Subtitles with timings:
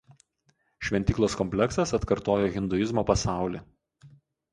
[0.87, 3.63] Šventyklos kompleksas atkartojo hinduizmo pasaulį.